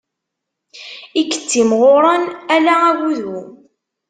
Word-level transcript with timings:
I 1.19 1.21
yettimɣuṛen 1.27 2.23
ala 2.55 2.73
agudu. 2.89 3.37